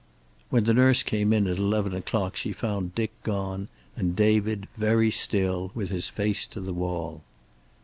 When 0.49 0.63
the 0.63 0.73
nurse 0.73 1.03
came 1.03 1.31
in 1.31 1.45
at 1.45 1.59
eleven 1.59 1.93
o'clock 1.93 2.35
she 2.35 2.53
found 2.53 2.95
Dick 2.95 3.11
gone 3.21 3.67
and 3.95 4.15
David, 4.15 4.67
very 4.75 5.11
still, 5.11 5.69
with 5.75 5.91
his 5.91 6.09
face 6.09 6.47
to 6.47 6.59
the 6.59 6.73
wall. 6.73 7.21